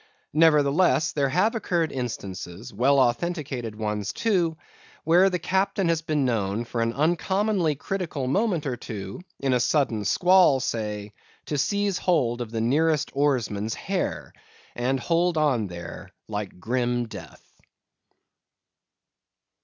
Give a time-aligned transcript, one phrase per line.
[0.33, 4.57] Nevertheless there have occurred instances, well authenticated ones too,
[5.03, 9.59] where the captain has been known for an uncommonly critical moment or two, in a
[9.59, 14.33] sudden squall say—to seize hold of the nearest oarsman's hair,
[14.75, 17.61] and hold on there like grim death.